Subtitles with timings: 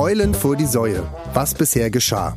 [0.00, 1.02] Eulen vor die Säue.
[1.34, 2.34] Was bisher geschah.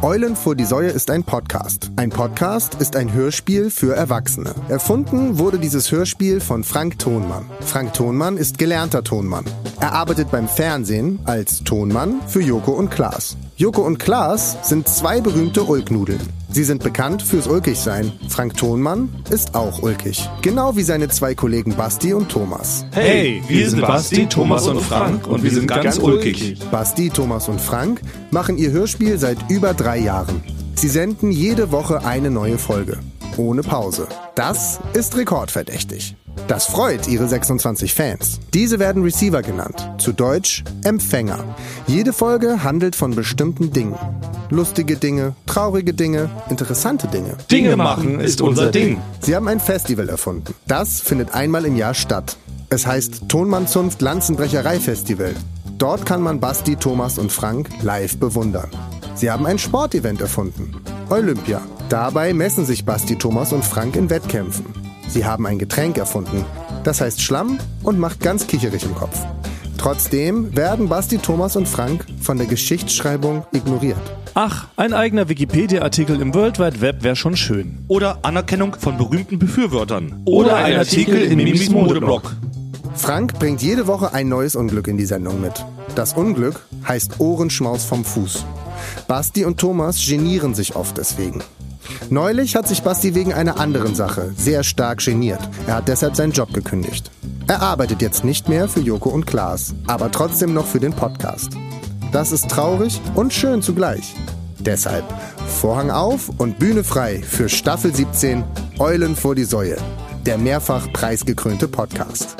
[0.00, 1.90] Eulen vor die Säue ist ein Podcast.
[1.96, 4.54] Ein Podcast ist ein Hörspiel für Erwachsene.
[4.70, 7.44] Erfunden wurde dieses Hörspiel von Frank Thonmann.
[7.60, 9.44] Frank Thonmann ist gelernter Tonmann.
[9.80, 13.36] Er arbeitet beim Fernsehen als Tonmann für Joko und Klaas.
[13.56, 16.20] Joko und Klaas sind zwei berühmte Ulknudeln.
[16.50, 18.12] Sie sind bekannt fürs Ulkigsein.
[18.28, 20.28] Frank Thonmann ist auch ulkig.
[20.42, 22.86] Genau wie seine zwei Kollegen Basti und Thomas.
[22.90, 26.58] Hey, wir sind Basti, Thomas und Frank und wir sind ganz ulkig.
[26.72, 28.00] Basti, Thomas und Frank
[28.32, 30.42] machen ihr Hörspiel seit über drei Jahren.
[30.74, 32.98] Sie senden jede Woche eine neue Folge.
[33.36, 34.08] Ohne Pause.
[34.34, 36.16] Das ist rekordverdächtig.
[36.46, 38.38] Das freut ihre 26 Fans.
[38.54, 41.44] Diese werden Receiver genannt, zu Deutsch Empfänger.
[41.86, 43.96] Jede Folge handelt von bestimmten Dingen.
[44.50, 47.36] Lustige Dinge, traurige Dinge, interessante Dinge.
[47.50, 49.00] Dinge machen ist unser Ding.
[49.20, 50.54] Sie haben ein Festival erfunden.
[50.66, 52.36] Das findet einmal im Jahr statt.
[52.70, 55.34] Es heißt Tonmannzunft Lanzenbrecherei Festival.
[55.78, 58.70] Dort kann man Basti, Thomas und Frank live bewundern.
[59.14, 60.72] Sie haben ein Sportevent erfunden.
[61.10, 61.60] Olympia.
[61.88, 64.66] Dabei messen sich Basti, Thomas und Frank in Wettkämpfen.
[65.08, 66.44] Sie haben ein Getränk erfunden.
[66.84, 69.18] Das heißt Schlamm und macht ganz kicherig im Kopf.
[69.78, 73.98] Trotzdem werden Basti, Thomas und Frank von der Geschichtsschreibung ignoriert.
[74.34, 77.78] Ach, ein eigener Wikipedia-Artikel im World Wide Web wäre schon schön.
[77.88, 80.22] Oder Anerkennung von berühmten Befürwortern.
[80.24, 82.34] Oder ein Artikel in Mimis Modeblog.
[82.94, 85.64] Frank bringt jede Woche ein neues Unglück in die Sendung mit.
[85.94, 88.44] Das Unglück heißt Ohrenschmaus vom Fuß.
[89.06, 91.42] Basti und Thomas genieren sich oft deswegen.
[92.10, 95.40] Neulich hat sich Basti wegen einer anderen Sache sehr stark geniert.
[95.66, 97.10] Er hat deshalb seinen Job gekündigt.
[97.46, 101.52] Er arbeitet jetzt nicht mehr für Joko und Klaas, aber trotzdem noch für den Podcast.
[102.12, 104.14] Das ist traurig und schön zugleich.
[104.58, 105.04] Deshalb
[105.46, 108.44] Vorhang auf und Bühne frei für Staffel 17
[108.78, 109.76] Eulen vor die Säue,
[110.26, 112.36] der mehrfach preisgekrönte Podcast.